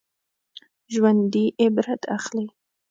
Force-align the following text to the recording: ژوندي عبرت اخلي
ژوندي 0.93 1.45
عبرت 1.61 2.01
اخلي 2.17 2.45